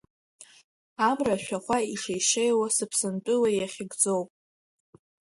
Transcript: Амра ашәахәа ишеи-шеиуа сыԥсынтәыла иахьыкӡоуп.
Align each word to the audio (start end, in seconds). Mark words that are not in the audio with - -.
Амра 1.09 1.35
ашәахәа 1.39 1.77
ишеи-шеиуа 1.93 2.67
сыԥсынтәыла 2.75 3.49
иахьыкӡоуп. 3.53 4.29